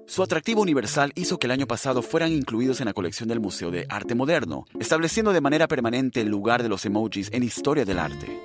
Su 0.10 0.24
atractivo 0.24 0.64
universal 0.64 1.12
hizo 1.14 1.38
que 1.38 1.46
el 1.46 1.52
año 1.52 1.68
pasado 1.68 2.02
fueran 2.02 2.32
incluidos 2.32 2.82
en 2.82 2.88
la 2.88 2.94
colección 2.94 3.30
del 3.30 3.40
Museo 3.40 3.70
de 3.70 3.86
Arte 3.90 4.16
Moderno, 4.16 4.66
estableciendo 4.80 5.34
de 5.34 5.40
manera 5.40 5.68
permanente 5.68 6.22
el 6.22 6.30
lugar 6.30 6.64
de 6.64 6.70
los 6.70 6.84
emojis 6.84 7.30
en 7.32 7.44
historia 7.44 7.86
del 7.86 8.00
arte. 8.00 8.42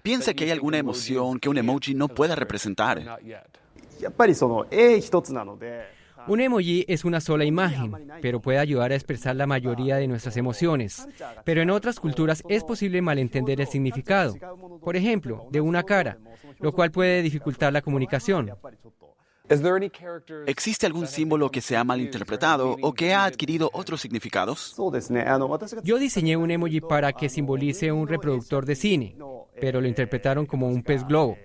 ¿Piensa 0.00 0.32
que 0.32 0.44
hay 0.44 0.50
alguna 0.50 0.78
emoción 0.78 1.38
que 1.38 1.50
un 1.50 1.58
emoji 1.58 1.92
no 1.92 2.08
pueda 2.08 2.34
representar? 2.36 3.20
Un 6.28 6.40
emoji 6.40 6.84
es 6.88 7.04
una 7.04 7.20
sola 7.20 7.44
imagen, 7.44 7.92
pero 8.20 8.40
puede 8.40 8.58
ayudar 8.58 8.92
a 8.92 8.94
expresar 8.94 9.34
la 9.34 9.46
mayoría 9.46 9.96
de 9.96 10.06
nuestras 10.06 10.36
emociones. 10.36 11.08
Pero 11.44 11.62
en 11.62 11.70
otras 11.70 11.98
culturas 11.98 12.42
es 12.48 12.64
posible 12.64 13.00
malentender 13.00 13.60
el 13.60 13.66
significado, 13.66 14.34
por 14.82 14.96
ejemplo, 14.96 15.48
de 15.50 15.60
una 15.60 15.82
cara, 15.82 16.18
lo 16.60 16.72
cual 16.72 16.90
puede 16.90 17.22
dificultar 17.22 17.72
la 17.72 17.82
comunicación. 17.82 18.52
¿Existe 20.46 20.84
algún 20.84 21.06
símbolo 21.06 21.50
que 21.50 21.62
se 21.62 21.76
ha 21.76 21.84
malinterpretado 21.84 22.76
o 22.82 22.92
que 22.92 23.14
ha 23.14 23.24
adquirido 23.24 23.70
otros 23.72 24.00
significados? 24.02 24.76
Yo 25.82 25.98
diseñé 25.98 26.36
un 26.36 26.50
emoji 26.50 26.82
para 26.82 27.12
que 27.14 27.30
simbolice 27.30 27.90
un 27.90 28.06
reproductor 28.06 28.66
de 28.66 28.74
cine, 28.74 29.16
pero 29.58 29.80
lo 29.80 29.88
interpretaron 29.88 30.44
como 30.44 30.68
un 30.68 30.82
pez 30.82 31.06
globo. 31.06 31.38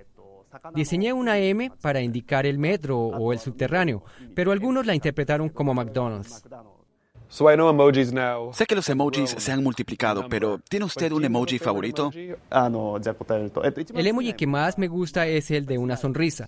Diseñé 0.74 1.14
una 1.14 1.38
M 1.38 1.72
para 1.82 2.02
indicar 2.02 2.46
el 2.46 2.58
metro 2.58 2.98
o 3.00 3.34
el 3.34 3.40
subterráneo, 3.40 4.04
pero 4.36 4.52
algunos 4.52 4.86
la 4.86 4.96
interpretaron 4.96 5.50
como 5.50 5.74
McDonald's. 5.74 6.44
Sé 7.30 8.66
que 8.68 8.76
los 8.76 8.88
emojis 8.90 9.32
se 9.32 9.52
han 9.52 9.64
multiplicado, 9.64 10.30
pero 10.30 10.60
¿tiene 10.60 10.86
usted 10.86 11.12
un 11.12 11.26
emoji 11.26 11.58
favorito? 11.58 12.12
El 12.14 14.08
emoji 14.08 14.34
que 14.34 14.46
más 14.46 14.78
me 14.78 14.88
gusta 14.88 15.26
es 15.26 15.50
el 15.50 15.66
de 15.66 15.80
una 15.80 15.98
sonrisa. 15.98 16.48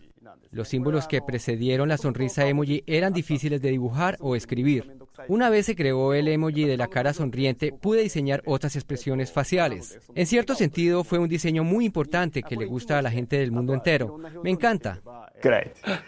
Los 0.51 0.67
símbolos 0.67 1.07
que 1.07 1.23
precedieron 1.23 1.89
la 1.89 1.97
sonrisa 1.97 2.45
emoji 2.45 2.83
eran 2.85 3.13
difíciles 3.13 3.61
de 3.61 3.71
dibujar 3.71 4.17
o 4.19 4.35
escribir. 4.35 5.04
Una 5.27 5.49
vez 5.49 5.65
se 5.65 5.75
creó 5.75 6.13
el 6.13 6.27
emoji 6.27 6.65
de 6.65 6.77
la 6.77 6.87
cara 6.87 7.13
sonriente, 7.13 7.71
pude 7.71 8.01
diseñar 8.01 8.41
otras 8.45 8.75
expresiones 8.75 9.31
faciales. 9.31 9.99
En 10.13 10.25
cierto 10.25 10.55
sentido, 10.55 11.03
fue 11.03 11.19
un 11.19 11.29
diseño 11.29 11.63
muy 11.63 11.85
importante 11.85 12.43
que 12.43 12.55
le 12.55 12.65
gusta 12.65 12.99
a 12.99 13.01
la 13.01 13.11
gente 13.11 13.37
del 13.37 13.51
mundo 13.51 13.73
entero. 13.73 14.17
Me 14.43 14.49
encanta. 14.49 15.01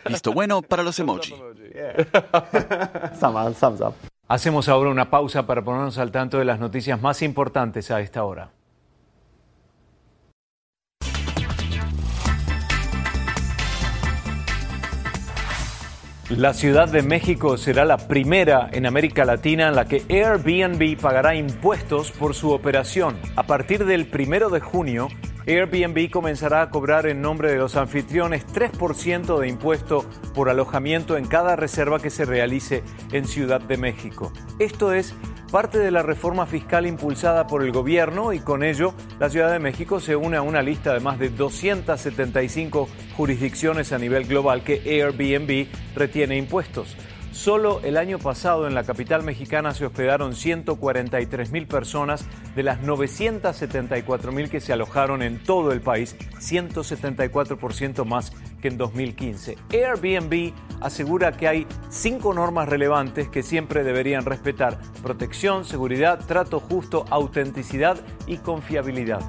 Listo 0.08 0.34
bueno 0.34 0.62
para 0.62 0.84
los 0.84 1.00
emojis. 1.00 1.36
Hacemos 4.28 4.68
ahora 4.68 4.90
una 4.90 5.10
pausa 5.10 5.48
para 5.48 5.64
ponernos 5.64 5.98
al 5.98 6.12
tanto 6.12 6.38
de 6.38 6.46
las 6.46 6.60
noticias 6.60 7.02
más 7.02 7.22
importantes 7.22 7.92
a 7.92 8.02
esta 8.02 8.24
hora. 8.24 8.52
La 16.30 16.54
Ciudad 16.54 16.90
de 16.90 17.04
México 17.04 17.56
será 17.56 17.86
la 17.86 17.96
primera 17.96 18.70
en 18.74 18.86
América 18.86 19.24
Latina 19.24 19.70
en 19.70 19.76
la 19.78 19.86
que 19.86 20.04
Airbnb 20.10 21.00
pagará 21.00 21.36
impuestos 21.36 22.12
por 22.12 22.36
su 22.36 22.52
operación. 22.52 23.18
A 23.38 23.44
partir 23.44 23.86
del 23.86 24.08
primero 24.08 24.50
de 24.50 24.60
junio, 24.60 25.08
Airbnb 25.48 26.10
comenzará 26.10 26.64
a 26.64 26.70
cobrar 26.70 27.08
en 27.08 27.22
nombre 27.22 27.50
de 27.50 27.58
los 27.58 27.78
anfitriones 27.78 28.46
3% 28.48 29.40
de 29.40 29.48
impuesto 29.48 30.04
por 30.36 30.50
alojamiento 30.50 31.16
en 31.16 31.26
cada 31.26 31.56
reserva 31.56 32.02
que 32.02 32.10
se 32.10 32.26
realice 32.26 32.84
en 33.14 33.26
Ciudad 33.26 33.62
de 33.62 33.78
México. 33.78 34.34
Esto 34.60 34.92
es 34.92 35.16
parte 35.52 35.80
de 35.80 35.92
la 35.92 36.04
reforma 36.04 36.46
fiscal 36.46 36.86
impulsada 36.86 37.48
por 37.48 37.64
el 37.64 37.72
gobierno 37.72 38.34
y 38.34 38.40
con 38.40 38.64
ello 38.64 38.94
la 39.20 39.30
Ciudad 39.30 39.52
de 39.52 39.60
México 39.60 40.00
se 40.00 40.16
une 40.16 40.38
a 40.38 40.42
una 40.42 40.62
lista 40.62 40.94
de 40.94 41.00
más 41.00 41.20
de 41.20 41.30
275 41.30 42.90
jurisdicciones 43.16 43.94
a 43.94 43.98
nivel 43.98 44.26
global 44.26 44.64
que 44.64 44.82
Airbnb 44.86 45.68
retiene 45.96 46.38
impuestos. 46.38 46.98
Solo 47.38 47.82
el 47.84 47.98
año 47.98 48.18
pasado 48.18 48.66
en 48.66 48.74
la 48.74 48.84
capital 48.84 49.22
mexicana 49.22 49.72
se 49.76 49.86
hospedaron 49.86 50.34
143 50.34 51.52
mil 51.52 51.68
personas 51.68 52.26
de 52.56 52.64
las 52.64 52.82
974 52.82 54.32
mil 54.32 54.50
que 54.50 54.60
se 54.60 54.74
alojaron 54.74 55.22
en 55.22 55.44
todo 55.44 55.72
el 55.72 55.80
país, 55.80 56.16
174% 56.40 58.06
más 58.06 58.32
que 58.60 58.70
en 58.70 58.80
2015. 58.80 59.56
Airbnb 59.72 60.52
asegura 60.82 61.32
que 61.32 61.48
hay 61.48 61.68
cinco 61.90 62.34
normas 62.34 62.70
relevantes 62.70 63.30
que 63.30 63.44
siempre 63.44 63.84
deberían 63.84 64.26
respetar. 64.26 64.80
Protección, 65.04 65.64
seguridad, 65.64 66.20
trato 66.26 66.60
justo, 66.60 67.06
autenticidad 67.12 68.00
y 68.26 68.38
confiabilidad. 68.38 69.22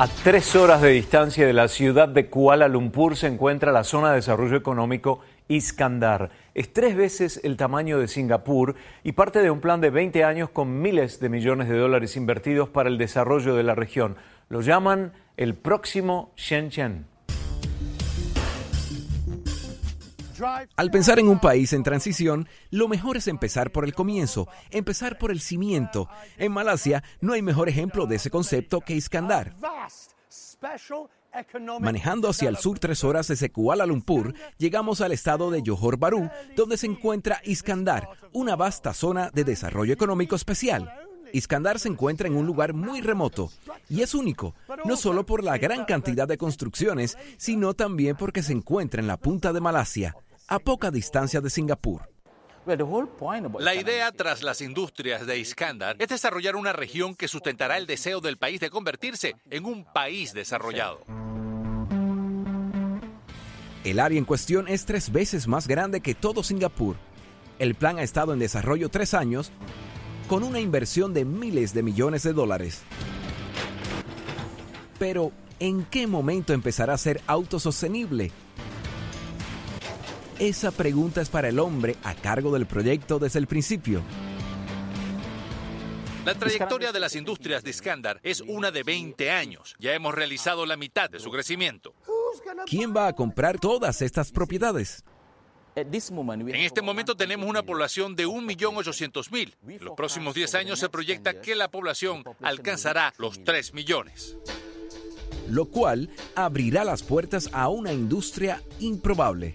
A 0.00 0.06
tres 0.06 0.56
horas 0.56 0.80
de 0.80 0.88
distancia 0.88 1.46
de 1.46 1.52
la 1.52 1.68
ciudad 1.68 2.08
de 2.08 2.30
Kuala 2.30 2.68
Lumpur 2.68 3.18
se 3.18 3.26
encuentra 3.26 3.70
la 3.70 3.84
zona 3.84 4.08
de 4.08 4.14
desarrollo 4.14 4.56
económico 4.56 5.20
Iskandar. 5.46 6.30
Es 6.54 6.72
tres 6.72 6.96
veces 6.96 7.38
el 7.44 7.58
tamaño 7.58 7.98
de 7.98 8.08
Singapur 8.08 8.76
y 9.04 9.12
parte 9.12 9.42
de 9.42 9.50
un 9.50 9.60
plan 9.60 9.82
de 9.82 9.90
20 9.90 10.24
años 10.24 10.48
con 10.48 10.80
miles 10.80 11.20
de 11.20 11.28
millones 11.28 11.68
de 11.68 11.76
dólares 11.76 12.16
invertidos 12.16 12.70
para 12.70 12.88
el 12.88 12.96
desarrollo 12.96 13.54
de 13.54 13.62
la 13.62 13.74
región. 13.74 14.16
Lo 14.48 14.62
llaman 14.62 15.12
el 15.36 15.54
próximo 15.54 16.32
Shenzhen. 16.34 17.09
Al 20.76 20.90
pensar 20.90 21.18
en 21.18 21.28
un 21.28 21.38
país 21.38 21.72
en 21.72 21.82
transición, 21.82 22.48
lo 22.70 22.88
mejor 22.88 23.16
es 23.16 23.28
empezar 23.28 23.70
por 23.72 23.84
el 23.84 23.94
comienzo, 23.94 24.48
empezar 24.70 25.18
por 25.18 25.30
el 25.30 25.40
cimiento. 25.40 26.08
En 26.38 26.52
Malasia 26.52 27.02
no 27.20 27.32
hay 27.32 27.42
mejor 27.42 27.68
ejemplo 27.68 28.06
de 28.06 28.16
ese 28.16 28.30
concepto 28.30 28.80
que 28.80 28.94
Iskandar. 28.94 29.54
Manejando 31.80 32.28
hacia 32.28 32.48
el 32.48 32.56
sur 32.56 32.78
tres 32.78 33.04
horas 33.04 33.28
desde 33.28 33.50
Kuala 33.50 33.86
Lumpur, 33.86 34.34
llegamos 34.58 35.00
al 35.00 35.12
estado 35.12 35.50
de 35.50 35.62
Johor 35.64 35.96
Bahru, 35.96 36.28
donde 36.56 36.76
se 36.76 36.86
encuentra 36.86 37.40
Iskandar, 37.44 38.08
una 38.32 38.56
vasta 38.56 38.92
zona 38.92 39.30
de 39.32 39.44
desarrollo 39.44 39.94
económico 39.94 40.34
especial. 40.34 40.92
Iskandar 41.32 41.78
se 41.78 41.88
encuentra 41.88 42.26
en 42.26 42.34
un 42.34 42.46
lugar 42.46 42.74
muy 42.74 43.00
remoto 43.00 43.50
y 43.88 44.02
es 44.02 44.14
único, 44.14 44.54
no 44.84 44.96
solo 44.96 45.24
por 45.24 45.44
la 45.44 45.58
gran 45.58 45.84
cantidad 45.84 46.26
de 46.26 46.38
construcciones, 46.38 47.16
sino 47.36 47.74
también 47.74 48.16
porque 48.16 48.42
se 48.42 48.52
encuentra 48.52 49.00
en 49.00 49.06
la 49.06 49.16
punta 49.16 49.52
de 49.52 49.60
Malasia, 49.60 50.16
a 50.50 50.58
poca 50.58 50.90
distancia 50.90 51.40
de 51.40 51.48
Singapur. 51.48 52.10
La 52.66 53.74
idea 53.74 54.12
tras 54.12 54.42
las 54.42 54.60
industrias 54.60 55.24
de 55.24 55.38
Iskandar 55.38 55.96
es 55.98 56.08
desarrollar 56.08 56.56
una 56.56 56.72
región 56.72 57.14
que 57.14 57.28
sustentará 57.28 57.78
el 57.78 57.86
deseo 57.86 58.20
del 58.20 58.36
país 58.36 58.60
de 58.60 58.68
convertirse 58.68 59.36
en 59.48 59.64
un 59.64 59.84
país 59.84 60.34
desarrollado. 60.34 61.00
El 63.84 63.98
área 64.00 64.18
en 64.18 64.24
cuestión 64.24 64.66
es 64.68 64.84
tres 64.84 65.10
veces 65.10 65.46
más 65.46 65.68
grande 65.68 66.00
que 66.00 66.14
todo 66.14 66.42
Singapur. 66.42 66.96
El 67.60 67.76
plan 67.76 67.98
ha 67.98 68.02
estado 68.02 68.32
en 68.32 68.40
desarrollo 68.40 68.88
tres 68.88 69.14
años 69.14 69.52
con 70.28 70.42
una 70.42 70.58
inversión 70.58 71.14
de 71.14 71.24
miles 71.24 71.72
de 71.72 71.82
millones 71.84 72.24
de 72.24 72.32
dólares. 72.32 72.82
Pero, 74.98 75.32
¿en 75.60 75.84
qué 75.84 76.06
momento 76.06 76.52
empezará 76.52 76.92
a 76.94 76.98
ser 76.98 77.20
autosostenible? 77.26 78.32
Esa 80.40 80.70
pregunta 80.70 81.20
es 81.20 81.28
para 81.28 81.50
el 81.50 81.58
hombre 81.58 81.96
a 82.02 82.14
cargo 82.14 82.50
del 82.54 82.64
proyecto 82.64 83.18
desde 83.18 83.38
el 83.38 83.46
principio. 83.46 84.02
La 86.24 86.34
trayectoria 86.34 86.92
de 86.92 87.00
las 87.00 87.14
industrias 87.14 87.62
de 87.62 87.68
Iskandar 87.68 88.20
es 88.22 88.40
una 88.40 88.70
de 88.70 88.82
20 88.82 89.30
años. 89.30 89.76
Ya 89.78 89.92
hemos 89.92 90.14
realizado 90.14 90.64
la 90.64 90.78
mitad 90.78 91.10
de 91.10 91.18
su 91.20 91.30
crecimiento. 91.30 91.94
¿Quién 92.64 92.96
va 92.96 93.08
a 93.08 93.12
comprar 93.12 93.58
todas 93.58 94.00
estas 94.00 94.32
propiedades? 94.32 95.04
En 95.76 95.92
este 95.92 96.80
momento 96.80 97.14
tenemos 97.18 97.46
una 97.46 97.62
población 97.62 98.16
de 98.16 98.26
1.800.000. 98.26 99.56
En 99.68 99.84
los 99.84 99.94
próximos 99.94 100.34
10 100.34 100.54
años 100.54 100.78
se 100.78 100.88
proyecta 100.88 101.42
que 101.42 101.54
la 101.54 101.70
población 101.70 102.24
alcanzará 102.40 103.12
los 103.18 103.44
3 103.44 103.74
millones. 103.74 104.38
Lo 105.48 105.66
cual 105.66 106.10
abrirá 106.34 106.84
las 106.84 107.02
puertas 107.02 107.50
a 107.52 107.68
una 107.68 107.92
industria 107.92 108.62
improbable. 108.78 109.54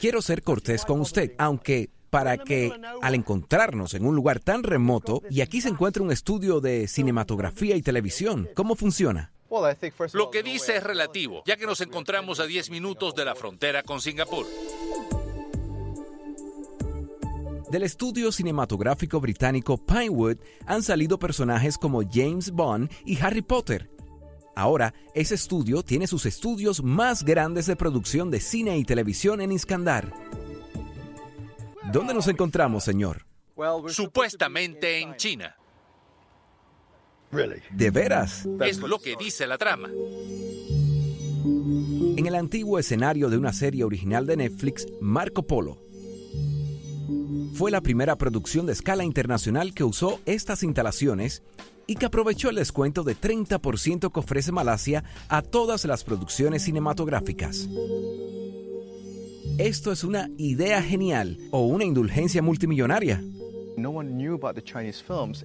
Quiero 0.00 0.22
ser 0.22 0.42
cortés 0.42 0.84
con 0.84 1.00
usted, 1.00 1.32
aunque 1.38 1.90
para 2.10 2.38
que 2.38 2.72
al 3.02 3.14
encontrarnos 3.14 3.94
en 3.94 4.06
un 4.06 4.14
lugar 4.14 4.40
tan 4.40 4.62
remoto, 4.62 5.22
y 5.28 5.40
aquí 5.40 5.60
se 5.60 5.68
encuentra 5.68 6.02
un 6.02 6.12
estudio 6.12 6.60
de 6.60 6.88
cinematografía 6.88 7.76
y 7.76 7.82
televisión, 7.82 8.48
¿cómo 8.54 8.74
funciona? 8.74 9.32
Lo 10.12 10.30
que 10.30 10.42
dice 10.42 10.76
es 10.76 10.82
relativo, 10.82 11.42
ya 11.46 11.56
que 11.56 11.66
nos 11.66 11.80
encontramos 11.80 12.40
a 12.40 12.46
10 12.46 12.70
minutos 12.70 13.14
de 13.14 13.24
la 13.24 13.34
frontera 13.34 13.82
con 13.82 14.00
Singapur. 14.00 14.46
Del 17.70 17.82
estudio 17.82 18.30
cinematográfico 18.30 19.20
británico 19.20 19.76
Pinewood 19.76 20.36
han 20.66 20.84
salido 20.84 21.18
personajes 21.18 21.76
como 21.76 22.02
James 22.08 22.52
Bond 22.52 22.90
y 23.04 23.18
Harry 23.20 23.42
Potter. 23.42 23.90
Ahora, 24.54 24.94
ese 25.14 25.34
estudio 25.34 25.82
tiene 25.82 26.06
sus 26.06 26.26
estudios 26.26 26.82
más 26.82 27.24
grandes 27.24 27.66
de 27.66 27.74
producción 27.74 28.30
de 28.30 28.40
cine 28.40 28.78
y 28.78 28.84
televisión 28.84 29.40
en 29.40 29.50
Iskandar. 29.50 30.12
¿Dónde 31.92 32.14
nos 32.14 32.28
encontramos, 32.28 32.84
señor? 32.84 33.26
Supuestamente 33.88 35.00
en 35.00 35.16
China. 35.16 35.56
¿De 37.70 37.90
veras? 37.90 38.46
Es 38.60 38.78
lo 38.78 38.98
que 39.00 39.16
dice 39.16 39.46
la 39.46 39.58
trama. 39.58 39.90
En 42.16 42.26
el 42.26 42.34
antiguo 42.34 42.78
escenario 42.78 43.28
de 43.28 43.36
una 43.36 43.52
serie 43.52 43.84
original 43.84 44.24
de 44.26 44.36
Netflix, 44.36 44.86
Marco 45.00 45.42
Polo. 45.42 45.85
Fue 47.54 47.70
la 47.70 47.80
primera 47.80 48.16
producción 48.16 48.66
de 48.66 48.72
escala 48.72 49.04
internacional 49.04 49.74
que 49.74 49.84
usó 49.84 50.20
estas 50.26 50.62
instalaciones 50.62 51.42
y 51.86 51.94
que 51.94 52.06
aprovechó 52.06 52.50
el 52.50 52.56
descuento 52.56 53.02
de 53.04 53.16
30% 53.16 54.12
que 54.12 54.20
ofrece 54.20 54.52
Malasia 54.52 55.04
a 55.28 55.42
todas 55.42 55.84
las 55.84 56.04
producciones 56.04 56.62
cinematográficas. 56.62 57.68
Esto 59.58 59.92
es 59.92 60.04
una 60.04 60.28
idea 60.36 60.82
genial 60.82 61.38
o 61.50 61.66
una 61.66 61.84
indulgencia 61.84 62.42
multimillonaria. 62.42 63.22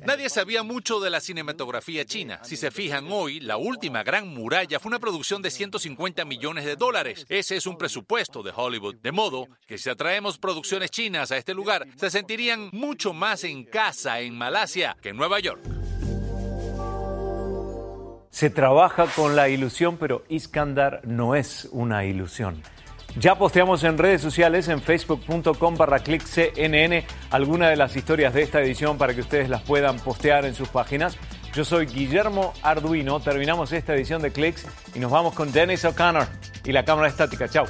Nadie 0.05 0.29
sabía 0.29 0.63
mucho 0.63 0.99
de 0.99 1.09
la 1.09 1.19
cinematografía 1.19 2.05
china. 2.05 2.39
Si 2.43 2.55
se 2.55 2.71
fijan 2.71 3.07
hoy, 3.11 3.39
la 3.39 3.57
última 3.57 4.03
gran 4.03 4.27
muralla 4.27 4.79
fue 4.79 4.89
una 4.89 4.99
producción 4.99 5.41
de 5.41 5.51
150 5.51 6.25
millones 6.25 6.65
de 6.65 6.75
dólares. 6.75 7.25
Ese 7.29 7.57
es 7.57 7.67
un 7.67 7.77
presupuesto 7.77 8.43
de 8.43 8.53
Hollywood. 8.55 8.95
De 9.01 9.11
modo 9.11 9.47
que 9.67 9.77
si 9.77 9.89
atraemos 9.89 10.37
producciones 10.37 10.91
chinas 10.91 11.31
a 11.31 11.37
este 11.37 11.53
lugar, 11.53 11.87
se 11.95 12.09
sentirían 12.09 12.69
mucho 12.71 13.13
más 13.13 13.43
en 13.43 13.63
casa 13.63 14.19
en 14.21 14.37
Malasia 14.37 14.97
que 15.01 15.09
en 15.09 15.17
Nueva 15.17 15.39
York. 15.39 15.61
Se 18.29 18.49
trabaja 18.49 19.07
con 19.07 19.35
la 19.35 19.49
ilusión, 19.49 19.97
pero 19.97 20.23
Iskandar 20.29 21.01
no 21.03 21.35
es 21.35 21.67
una 21.71 22.05
ilusión. 22.05 22.63
Ya 23.17 23.35
posteamos 23.35 23.83
en 23.83 23.97
redes 23.97 24.21
sociales, 24.21 24.69
en 24.69 24.81
facebook.com 24.81 25.75
barra 25.75 25.99
cnn, 25.99 27.03
alguna 27.29 27.69
de 27.69 27.75
las 27.75 27.95
historias 27.95 28.33
de 28.33 28.41
esta 28.41 28.61
edición 28.61 28.97
para 28.97 29.13
que 29.13 29.21
ustedes 29.21 29.49
las 29.49 29.61
puedan 29.63 29.97
postear 29.99 30.45
en 30.45 30.55
sus 30.55 30.69
páginas. 30.69 31.17
Yo 31.53 31.65
soy 31.65 31.87
Guillermo 31.87 32.53
Arduino, 32.63 33.19
terminamos 33.19 33.73
esta 33.73 33.93
edición 33.93 34.21
de 34.21 34.31
Clicks 34.31 34.65
y 34.95 34.99
nos 34.99 35.11
vamos 35.11 35.33
con 35.33 35.51
Dennis 35.51 35.83
O'Connor 35.83 36.27
y 36.63 36.71
la 36.71 36.85
cámara 36.85 37.09
estática. 37.09 37.49
Chao. 37.49 37.65